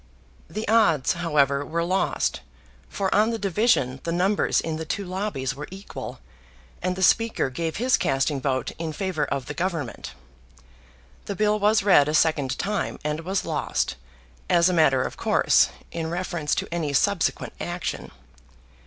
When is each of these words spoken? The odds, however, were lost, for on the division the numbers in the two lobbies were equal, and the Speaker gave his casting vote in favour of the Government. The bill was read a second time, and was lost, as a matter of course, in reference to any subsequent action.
The 0.49 0.67
odds, 0.67 1.13
however, 1.13 1.63
were 1.63 1.83
lost, 1.83 2.41
for 2.89 3.13
on 3.13 3.29
the 3.29 3.37
division 3.37 3.99
the 4.01 4.11
numbers 4.11 4.59
in 4.59 4.77
the 4.77 4.83
two 4.83 5.05
lobbies 5.05 5.53
were 5.53 5.67
equal, 5.69 6.17
and 6.81 6.95
the 6.95 7.03
Speaker 7.03 7.51
gave 7.51 7.77
his 7.77 7.97
casting 7.97 8.41
vote 8.41 8.71
in 8.79 8.93
favour 8.93 9.25
of 9.25 9.45
the 9.45 9.53
Government. 9.53 10.13
The 11.25 11.35
bill 11.35 11.59
was 11.59 11.83
read 11.83 12.07
a 12.09 12.15
second 12.15 12.57
time, 12.57 12.97
and 13.03 13.19
was 13.19 13.45
lost, 13.45 13.95
as 14.49 14.69
a 14.69 14.73
matter 14.73 15.03
of 15.03 15.17
course, 15.17 15.69
in 15.91 16.09
reference 16.09 16.55
to 16.55 16.67
any 16.73 16.93
subsequent 16.93 17.53
action. 17.61 18.09